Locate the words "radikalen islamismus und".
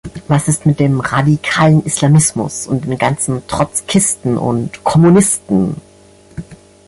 0.99-2.85